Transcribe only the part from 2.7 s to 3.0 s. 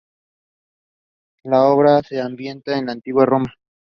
en la